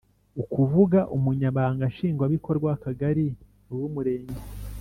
[0.41, 3.25] ukuvuga Umunyamabanga Nshingwabikorwa w akagari
[3.71, 4.39] uw umurenge